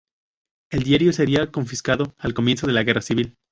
El 0.71 0.81
diario 0.81 1.13
sería 1.13 1.51
confiscado 1.51 2.15
al 2.17 2.33
comienzo 2.33 2.65
de 2.65 2.73
la 2.73 2.81
Guerra 2.81 3.01
civil. 3.03 3.37